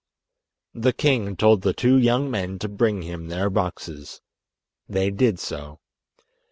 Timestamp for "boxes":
3.51-4.19